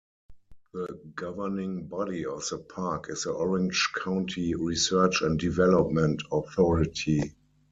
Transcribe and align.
The 0.73 0.99
governing 1.13 1.85
body 1.85 2.25
of 2.25 2.43
the 2.49 2.57
Park 2.57 3.11
is 3.11 3.25
the 3.25 3.33
Orange 3.33 3.91
County 4.03 4.55
Research 4.55 5.21
and 5.21 5.37
Development 5.37 6.23
Authority. 6.31 7.35